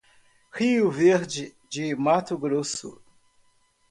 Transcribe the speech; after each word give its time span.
Rio 0.51 0.89
Verde 0.89 1.55
de 1.69 1.95
Mato 1.95 2.35
Grosso 2.35 2.99